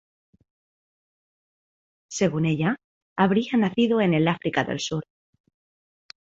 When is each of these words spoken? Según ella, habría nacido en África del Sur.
Según 2.09 2.45
ella, 2.47 2.75
habría 3.15 3.51
nacido 3.55 4.01
en 4.01 4.27
África 4.27 4.63
del 4.63 4.79
Sur. 4.79 5.05